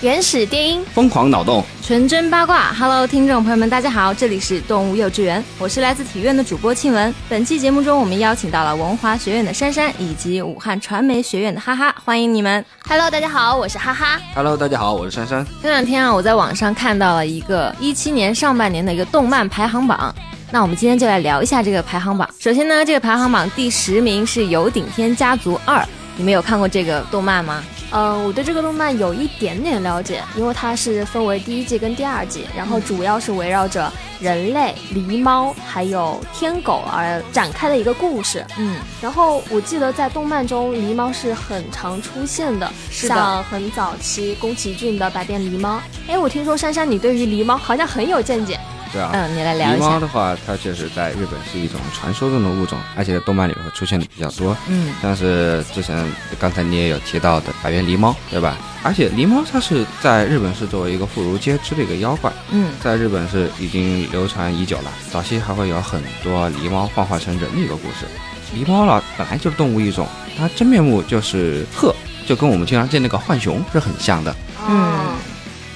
[0.00, 2.72] 原始电音，疯狂脑洞，纯真八卦。
[2.72, 7.12] Hello，听众朋友们，大家好，这里是动物幼稚园，我是来自体院的主播庆文。
[7.28, 12.64] 本期节目中，我们邀请到了文华学院的珊珊以及武汉传媒学院的哈哈，欢迎你们。
[12.88, 14.20] Hello，大家好，我是哈哈。
[14.36, 15.44] Hello，大家好，我是珊珊。
[15.60, 20.14] 这两天啊，我在网上看到了一个一七年上半年的一个动漫排行榜，
[20.52, 22.28] 那我们今天就来聊一下这个排行榜。
[22.38, 25.80] 首先呢，这个排行榜第十名是《有顶天家族二》，
[26.18, 27.62] 你们有看过这个动漫吗？
[27.92, 38.44] 嗯，我对这个动漫有一点点了解，因为它是分为第一季跟第二季，然后主要是围绕着人类、狸猫还有天狗而展开的一个故事。
[38.58, 45.76] 嗯，然后我记得在动漫中，狸猫是很常出现的，是的像很早期宫崎骏的《百变狸猫》。
[46.08, 48.58] 哎，我听说珊珊你对于狸猫好像很有见解。
[48.92, 49.88] 对啊，嗯，你来聊狸一下。
[49.88, 54.56] 猫的话，它确实在日本是一种传说中的物种，而且在动漫里面会出现的比较多。
[54.68, 55.96] 嗯，像是之前
[56.38, 58.56] 刚才你也有提到的百变狸猫，对吧？
[58.82, 64.92] 而且狸猫它是在日本是作为一个妇孺皆知的一个妖怪，嗯，在日本是已经流传已久了。
[65.10, 68.06] 早期还会有很多狸猫幻化成人的一个故事。
[68.54, 70.06] 狸猫呢本来就是动物一种，
[70.38, 71.94] 它真面目就是鹤，
[72.26, 74.34] 就跟我们经常见那个浣熊是很像的。
[74.66, 75.14] 嗯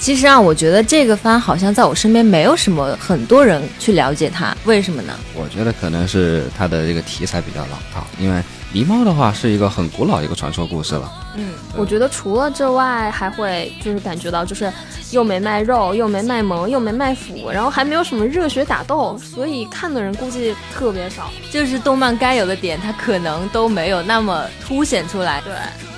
[0.03, 5.15] 其实啊，我觉得这个番好像在我身边没有什么很多人去了解它，为什么呢？
[5.33, 8.43] 我觉得可能是它的这个题材比较老套，因为
[8.75, 11.09] 狸猫的话是一个很古老一个传说故事了。
[11.37, 14.73] 嗯，我觉得除了之外，还会就是感觉到就是
[15.13, 21.31] 又没卖肉，又没卖萌，又没卖腐，然后还没有什么热血打斗，所以看的人估计特别少。
[21.53, 25.41] 就是动漫该有的点，它可能都没有那么凸显出来。
[25.43, 25.55] 对，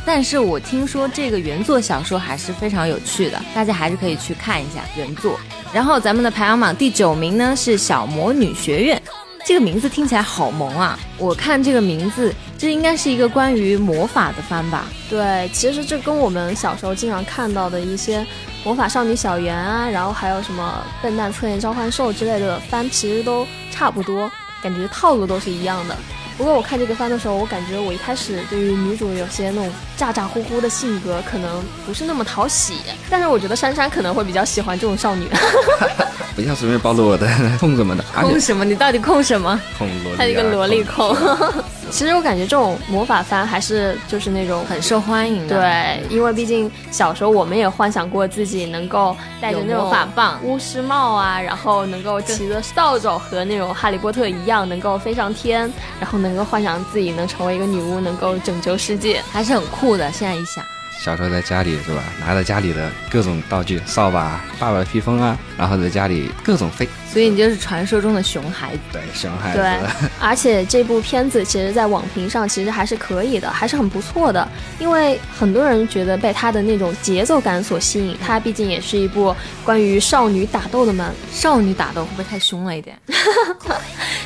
[0.07, 5.39] 但是我听说这个原作小说还是非常有趣的，大家还是可以去看一下原作。
[5.73, 9.03] 然后咱们的排行榜第九名呢是小魔女学院，
[9.45, 10.99] 这个名字听起来好萌啊！
[11.19, 14.87] 我看这个名字，这应该是一个关于魔法的番吧？
[15.11, 18.25] 对，其实这跟我们小时候经常看到的一些
[18.63, 24.31] 魔法少女小圆啊，然后还有什么笨蛋测验召唤兽之类的番，其实都差不多，
[24.63, 25.97] 感觉套路都是一样的。
[26.37, 32.75] 不过我看这个番的时候，我感觉我一开始对于女主有些那种咋咋呼呼的性格，可能不是那么讨喜。
[33.09, 35.28] 但是我觉得珊珊可能会比较喜欢这种少女。
[36.34, 37.28] 不要随便暴露我的
[37.61, 38.65] 控什么的，控什么？
[38.65, 39.61] 你到底控什么？
[39.78, 41.65] 控萝莉、啊，她一个萝莉控控。
[41.94, 45.60] 其实我感觉这种魔法番还是就是那种很受欢迎的。
[45.60, 59.22] 对，因为毕竟小时候我们也幻想过自己能够带着那种魔法棒巫师帽啊，然后能够骑着扫帚和那种哈利波特一样，能够飞上天，然后能够幻想自己能成为一个女巫，能够拯救世界。
[59.31, 60.11] 还是很酷的。
[60.11, 60.65] 现在一想，
[61.00, 66.88] 小时候在家里是吧，拿着家里的各种道具，扫把、爸爸的披风啊，然后在家里各种飞。
[67.15, 68.81] 所以你就是传说中的熊孩子。
[68.93, 69.59] 对，熊孩子。
[69.59, 69.79] 对，
[70.21, 74.49] 而且这部片子其实，在网评上其实还是可以的，还是很不错的。
[74.81, 79.33] 因为很多人觉得被它的那种节奏感所吸引，它毕竟也是一部
[79.65, 82.99] 关于少女打斗的嘛，少女打斗会不会太凶了一点？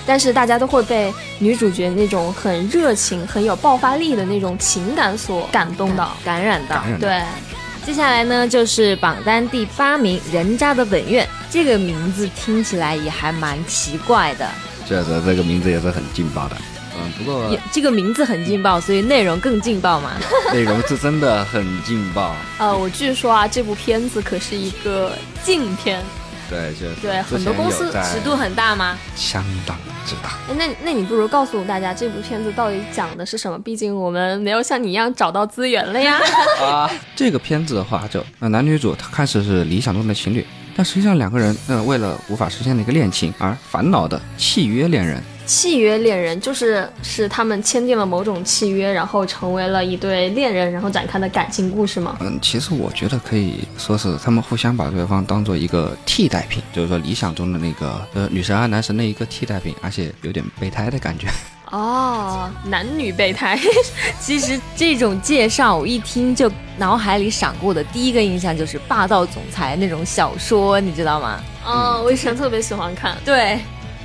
[0.06, 6.16] 但是大家都会被女主角那种很热情、很有爆发力的那种情感所感动到。
[6.24, 6.76] 感染到。
[6.76, 7.22] 感染对，
[7.88, 14.46] 接下来呢，就是榜单第八名《人渣的本愿》，这个名字听起来也还蛮奇怪的，
[14.86, 16.56] 确实这个名字也是很劲爆的。
[17.00, 20.12] 嗯，不过也这个名字很劲爆，所以内容更劲爆嘛。
[20.52, 22.36] 内容是真的很劲爆。
[22.58, 26.04] 呃，我据说啊，这部片子可是一个禁片。
[26.48, 28.96] 对，就对很多公司尺度很大吗？
[29.14, 29.76] 相当
[30.06, 30.30] 之大。
[30.48, 33.58] 哎，那那你不如告诉大家这部片子到底讲的是什么？
[33.58, 36.18] 毕竟我们没有像你一样找到资源了呀。
[36.62, 45.22] 啊，这个片子的话，就那男女主他看似是理想中的情侣，但实际上两个人呃为了无法实现的一个恋情而烦恼的契约恋人。
[45.48, 52.18] 契约恋人就是是他们签订了某种契约，然后成为了一对恋人，然后展开的感情故事吗？
[52.20, 61.26] 嗯，其实我觉得可以说是他们互相把对方当做一个替代品，就是说理想中的那个呃女神啊男神的一个替代品，而且有点备胎的感觉。
[61.70, 63.58] 哦，男女备胎。
[64.20, 71.40] 其实这种介绍，我一听就脑海里闪过的第一个印象就是霸道总裁那种小说，你知道吗？
[71.64, 73.16] 哦，我以前特别喜欢看。
[73.24, 73.58] 对，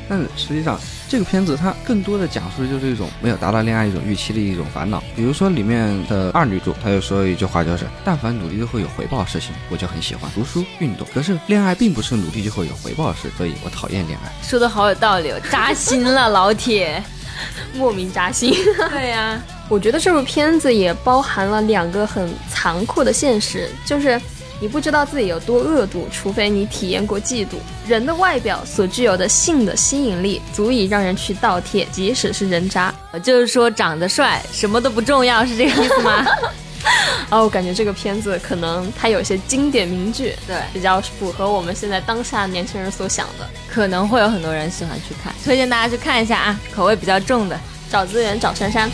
[0.10, 0.80] 但实际上，
[1.10, 5.04] 这个片子它更多的讲述的就是一种没有达到恋爱一种预期的一种烦恼。
[5.16, 11.08] 比如说里面的二女主，她就说一句话，就是但凡努力都会有回报的事情，我就很喜欢读书、运动。
[11.14, 14.32] 可是恋爱并不是努力就会有回报的事，所以我讨厌恋爱。
[14.42, 17.04] 说的好有道理哦，扎心了，老铁。
[17.76, 18.54] 莫名扎心。
[18.92, 24.22] 对呀、我觉得这部片子也包含了两个很残酷的现实，就是
[24.64, 27.56] 你不知道自己有多恶毒，除非你体验过嫉妒。
[27.86, 32.96] 人的外表所具有的性的吸引力，足以让人去倒贴，即使是人渣。
[33.22, 36.26] 就是说长得帅什么都不重要，是这个意思吗？
[37.30, 43.46] 哦，我感觉这个片子可能它有一些经典名句，对比较符合我们现在当下年轻人所想的。
[43.70, 47.60] 可能会有很多人喜欢去看，推荐大家去看一下啊，口味比较重的。
[47.92, 48.90] 找资源找珊珊。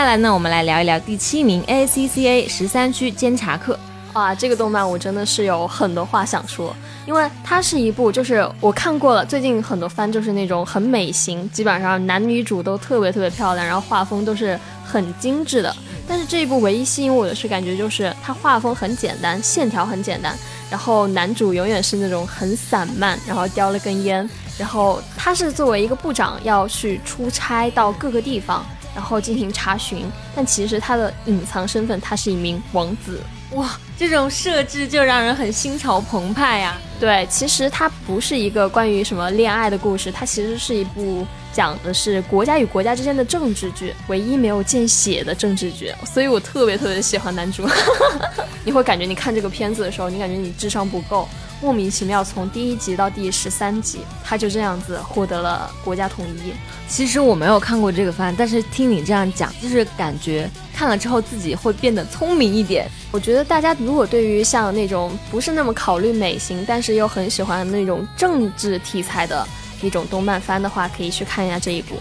[0.00, 3.78] 接下来呢，我们来聊一聊第七名 ACCA 十三区监察课。
[4.14, 6.74] 哇，这个动漫我真的是有很多话想说，
[7.06, 15.76] 因为它是一部就是我看过了，最近很多番就是那种很美型，基本上男女主都特别特别漂亮，然后画风都是很精致的。
[16.08, 20.34] 但是这一部唯一吸引我的是感觉就是它画风很简单，线条很简单，
[20.70, 24.26] 然后男主永远是那种很散漫，然后叼了根烟，
[24.56, 28.64] 然后他是作为一个部长要去出差到各个地方，
[28.94, 30.04] 然后进行查询，
[30.34, 33.20] 但其实他的隐藏身份他是一名王子。
[33.52, 47.68] 哇，这种设置就让人很心潮澎湃呀、对，其实它不是一个关于什么恋爱的故事，它其实是一部讲的是国家与国家之间的政治剧，唯一没有见血的政治剧，所以我特别特别喜欢男主。
[48.62, 51.28] 你会感觉你看这个片子的时候，你感觉你智商不够，
[51.62, 56.52] 莫名其妙从第一集到第十三集，他就这样子获得了国家统一。
[56.88, 62.88] 其实我没有看过这个番，但是听你这样讲，就是感觉看了之后自己会变得聪明一点。
[63.12, 69.46] 我觉得大家如果对于像那种不是那么考虑美型，但是又很喜欢那种政治题材的
[69.82, 71.96] 那种动漫番的话，可以去看一下这一部。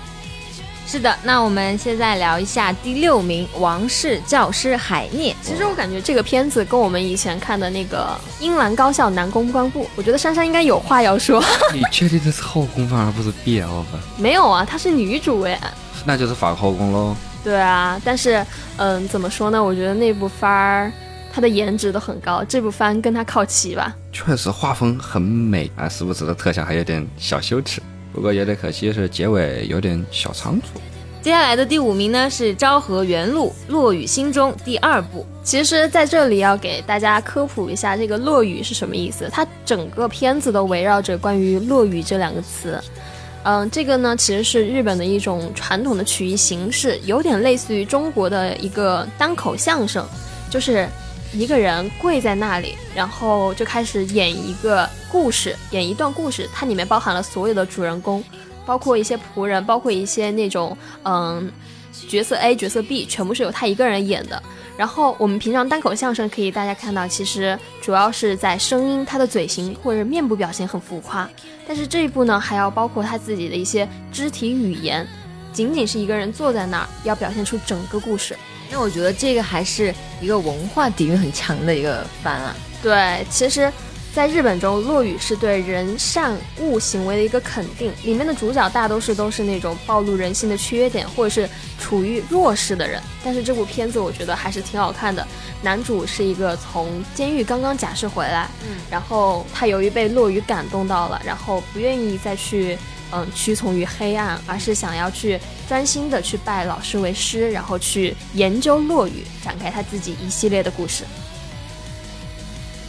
[0.92, 5.32] 是的，那我们现在聊一下第六名《王室教师海涅》。
[5.40, 8.08] 其实我感觉这个片子跟我们以前看的那个
[8.44, 11.44] 《英兰高校男公关部》，我觉得珊珊应该有话要说。
[11.72, 14.02] 你确定这是后宫番而不是 BL 番？
[14.18, 15.62] 没有啊，她是女主哎。
[16.06, 17.16] 那就是反后宫喽。
[17.44, 18.44] 对啊，但是
[18.78, 19.64] 嗯，怎么说呢？
[19.64, 20.92] 我觉得那部番儿
[21.32, 23.96] 她的颜值都很高，这部番跟她靠齐吧。
[24.12, 27.80] 确实画风很美啊，时不时的特效还有点小羞耻。
[28.14, 30.80] 不过有点可惜是结尾有点小仓促。
[31.22, 35.26] 接下来的第五名呢是《昭和元禄落雨心中》第二部。
[35.44, 39.28] 其实，在这里要给大家科普一下，这个“落雨”是什么意思。
[39.32, 42.80] 它整个片子都围绕着关于“落雨”这两个词。
[43.44, 50.06] 嗯，这个呢，其实是日本的一种传统的曲艺形式，有点类似于中国的一个单口相声，
[50.50, 50.88] 就是
[51.34, 58.24] 一个人跪在那里，然后就开始演一个故事，演一段故事，它里面包含了所有的主人公，
[58.66, 61.52] 包括一些仆人，包括一些那种嗯
[62.08, 64.42] 角色 A、角色 B，全部是由他一个人演的。
[64.76, 71.30] 然后我们平常单口相声可以大家看到，其实主要是在声音、他的嘴型或者面部表现很浮夸，
[71.68, 75.06] 但是这一部呢，还要包括他自己的一些肢体语言，
[75.52, 78.36] 仅仅是一个人坐在那儿，要表现出整个故事。
[78.72, 82.56] 那我觉得这个还是一个文化底蕴很强的一个番啊。
[82.82, 83.72] 对，其实，
[84.14, 87.92] 在日本中，落雨是对人善恶行为的一个肯定。
[88.04, 91.50] 里面的主角大多数都是那种暴露人性的缺点，或者是
[91.80, 93.02] 处于弱势的人。
[93.24, 95.28] 但是这部片子我觉得还是挺好看的。
[95.62, 102.78] 男主是一个从监狱刚刚假释回来，嗯，然后他由于被落雨感动到了，然后不愿意再去。
[103.12, 111.04] 嗯，屈从于黑暗，而是想要去专心的去拜老师为师，然后去研究落雨，展开他自己一系列的故事。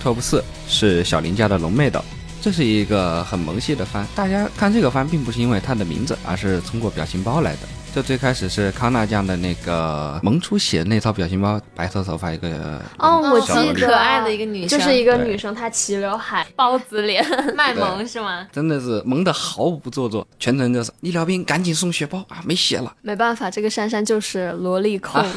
[0.02, 2.02] Top 四是小林家的龙妹的，
[2.40, 4.06] 这是一个很萌系的番。
[4.14, 7.60] 大家看这个番并不是因为它的名字，而是通过表情包来的。
[7.92, 17.24] 这最开始是康纳酱的那个萌出血那套表情包，白色头发一个哦，我记得可爱的一个女生，就是一个女生，她齐刘海、包子脸，
[17.56, 18.46] 卖萌是吗？
[18.52, 22.92] 真的是萌的毫不做作，全程就是医疗兵赶紧送血包啊，没血了。
[23.02, 25.24] 没办法，这个珊珊就是萝莉控。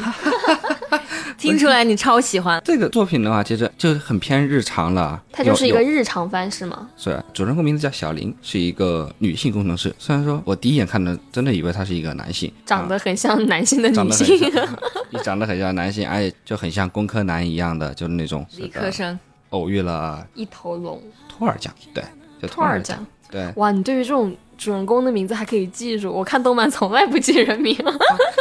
[1.36, 2.62] 听出来你超喜欢。
[2.64, 5.22] 这个作品的话，其实就很偏日常了。
[5.32, 6.88] 它就是一个日常番是吗？
[6.96, 9.94] 是主人公名字叫小林，是一个女性工程师。
[9.98, 14.68] 虽然说我第一眼看的真的以为他是一个男性，长得很像男性的女性，像，
[15.12, 19.20] 你长得很像男性，而且就很像工科男一样的，就是那种理科生，
[19.50, 22.04] 偶遇了一头龙，托尔酱，对，
[22.42, 23.06] 就托尔酱酱，。
[23.30, 26.12] 对，哇，你对于这种主人公的名字还可以记住？
[26.12, 27.76] 我看动漫从来不记人名。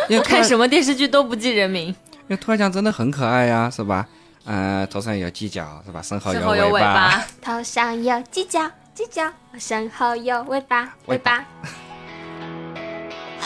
[0.09, 1.95] 因为 看什么电视剧都不记人名，因
[2.29, 4.07] 为托尔酱真的很可爱呀，是吧？
[4.45, 6.03] 呃，头上有犄角，是吧？
[6.03, 6.95] 身后有尾巴。
[6.95, 7.25] 巴。
[7.41, 8.61] 头上有犄角，
[8.97, 11.45] 犄角，身后有尾巴，尾巴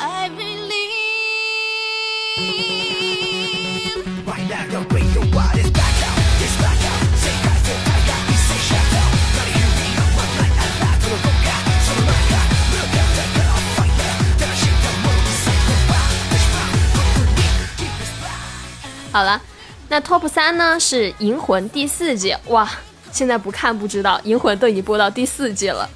[19.16, 19.40] 好了，
[19.88, 22.70] 那 Top 三呢是《银魂》第四季，哇，
[23.10, 25.88] 现在不看不知道，《银魂》都已经播到第四季了。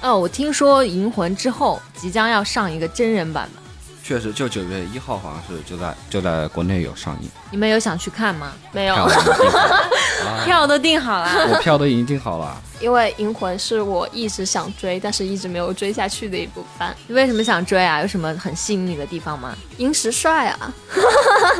[0.00, 3.60] 哦，我听说《银魂》之后即将要上一个真人版吧？
[4.06, 8.52] 确实，就九月一号好像是就在就在国内有上映，你们有想去看吗？
[8.70, 8.94] 没有
[10.44, 11.28] 票，都订好了。
[11.50, 12.56] 我票都已经订好了。
[12.78, 16.94] 因为《银魂》是我一直想追，但是一直没有追下去的一部番。
[17.08, 18.00] 你为什么想追啊？
[18.00, 19.56] 有什么很吸引你的地方吗？
[19.78, 20.72] 银石帅啊，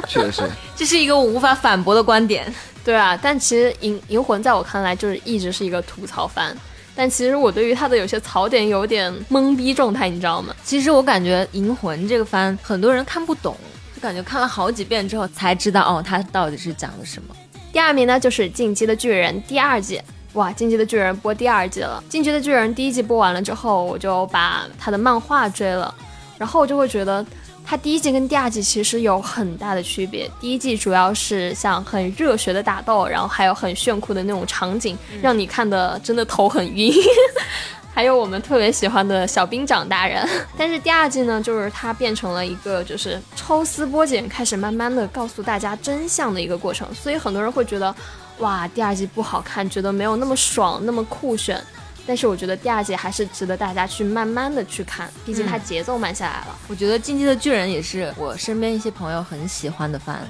[0.07, 2.55] 确实， 这是一个我无法反驳的观点。
[2.85, 6.57] 对啊，但其实《银银魂》在我看来就是一直是一个吐槽番，
[6.97, 10.57] 但其实我对于他的有些槽点有点懵逼状态，你知道吗？
[10.65, 13.55] 其实我感觉《银魂》这个番很多人看不懂，
[13.95, 17.37] 就感觉看了好几遍之后才知道哦，它到底是讲的什么。
[17.71, 20.01] 第二名呢就是《进击的巨人》第二季。
[20.33, 25.95] 哇，《进击的巨人》播第二季了，《进击的巨人》第一季播完了之后，我就把他的漫画追了，
[26.37, 27.25] 然后我就会觉得，
[27.69, 30.31] 它第一季跟第二季其实有很大的区别。
[30.41, 36.95] 第一季主要是像很热血的打斗，然后还有很炫酷的那种场景，让你看的真的头很晕。
[37.93, 47.93] 还有我们特别喜欢的小兵长大人，但是第二季呢，就是它变成了一个就是抽丝剥茧，开始慢慢的告诉大家真相的一个过程，所以很多人会觉得，
[48.39, 51.59] 哇，第二季不好看，觉得没有那么爽，那么酷炫。
[52.07, 56.57] 但是我觉得第二季还是值得大家去慢慢的去看，毕竟它节奏慢下来了。
[56.69, 60.21] 我觉得《进击的巨人》也是我身边一些朋友很喜欢的番，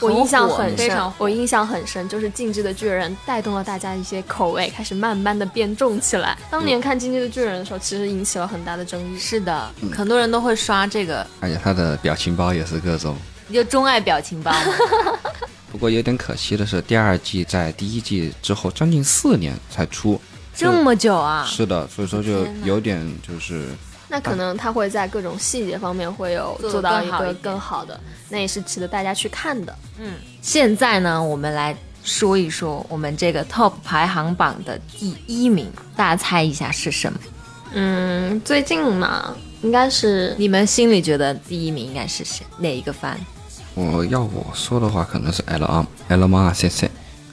[0.00, 6.36] 我印象很深非常，我印象很深，就是《进击的巨人》带动了大家一些口味，开始慢慢的变重起来。
[6.50, 9.18] 当年看《进击的巨人》的时候，其实引起了很大的争议。
[9.18, 13.14] 是的，很多人都会刷这个，而且他的表情包也是各种。
[13.46, 14.74] 你就钟爱表情包吗？
[15.70, 20.18] 不过有点可惜的是，第二季在第一季之后将近四年才出。
[20.54, 21.44] 这么久啊！
[21.48, 23.68] 是的，所以说就有点就是
[24.08, 29.74] 那可能他会在各种细节方面会有做到一个更好的，那也是值得大家去看的。
[29.98, 37.18] 嗯现在呢，我们来说一说我们这个 Top 排行榜的第一名，大家猜一下是什么？
[37.72, 42.44] 嗯，最近嘛，应该是你们心里觉得第一名应该是谁？
[42.58, 43.16] 哪一个番？
[43.74, 46.90] 我要我说的话，可能是 L M L M R C C，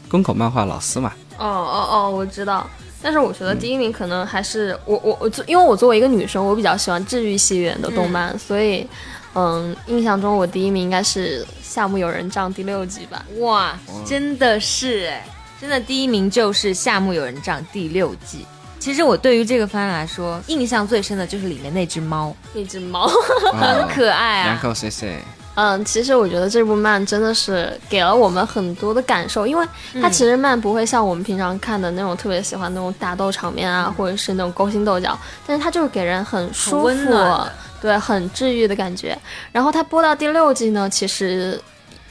[0.09, 1.13] 宫口漫画老师嘛。
[1.37, 2.67] 哦哦哦，我知道。
[3.01, 8.85] 但是我觉得第一名可能还是、我我我作，因为我作为一个女生，我比较喜欢治愈系列的动漫，所以
[9.33, 13.25] 嗯，印象中我第一名应该是《夏目友人帐》第六季吧。
[13.39, 15.25] 哇，真的是哎，
[15.59, 18.45] 真的第一名就是《夏目友人帐》第六季。
[18.77, 23.07] 其实我对于这个番来说，印象最深的就是里面那只猫，那只猫，
[23.53, 24.47] 很可爱啊。
[24.47, 25.19] 然后 C C，
[25.55, 29.67] 嗯，其实我觉得这部漫真的是给了我们很多的感受，因为
[30.01, 37.47] 它其实漫不会像我们平常看的那种特别喜欢那种打斗场面啊，或者是那种勾心斗角，但是它就是给人很舒服、温
[37.81, 39.17] 对，很治愈的感觉。
[39.51, 41.59] 然后它播到第六季呢，其实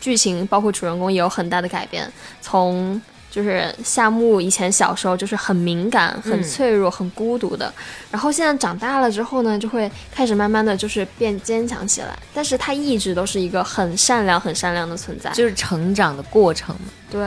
[0.00, 7.72] 剧情包括主人公也有很大的改变，从就是夏木以前小时候就是很敏感、很脆弱、很孤独的，
[8.10, 12.18] 然后现在长大了之后呢，就会开始慢慢的就是变坚强起来。
[12.34, 15.30] 但是他一直都是一个很善良、很善良的存在。
[15.30, 16.90] 就是成长的过程嘛。
[17.08, 17.22] 对，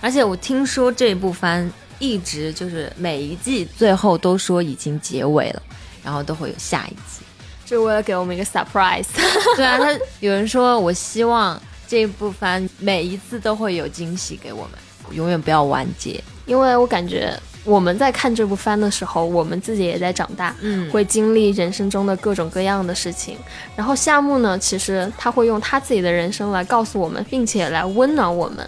[0.00, 5.62] 而且我听说这部番一直就是每一季最后都说已经结尾了，
[6.04, 7.24] 然后都会有下一季。
[7.64, 9.04] 就是为了给我们一个 surprise。
[9.56, 14.72] 对啊，他有人说我希望这部番每一次都会有惊喜给我们，
[15.12, 16.22] 永远不要完结。
[16.46, 23.36] 因为我感觉我们在看这部番的时候，我们自己也在长大，嗯会经历人生中的各种各样的事情。
[23.76, 28.66] 然后夏目呢，其实他会用他自己的人生来告诉我们，并且来温暖我们。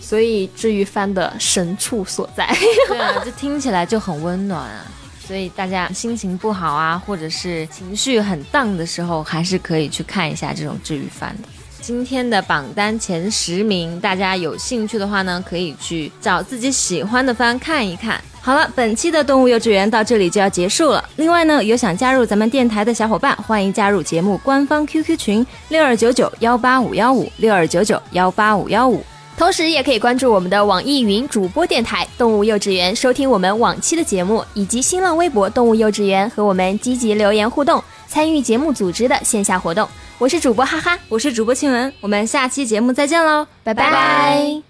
[0.00, 2.48] 所以治愈番的神处所在。
[2.88, 4.86] 对啊， 这听起来就很温暖啊。
[5.26, 11.48] 所以大家心情不好啊，或者是情绪很荡的时候，还是可以去看一下这种治愈番的。
[11.88, 18.22] 今天的榜单前十名，大家有兴趣的话呢，可以去找自己喜欢的番看一看。
[18.42, 21.02] 好了，本期的动物幼稚园到这里就要结束了。
[21.16, 29.02] 另外呢，有想加入咱们电台的小伙伴，欢迎加入节目官方 QQ 群六二九九幺八五幺五六二九九幺八五幺五。
[29.38, 39.88] 同时，也可以关注我们的网易云主播电台“动物幼稚园”，收听我们往期的节目，以及新浪微博“动物幼稚园”和我们积极留言互动，参与节目组织的线下活动。
[40.18, 43.72] 我是主播哈哈，我是主播庆文，我们下期节目再见喽，拜。
[43.72, 44.67] 拜拜。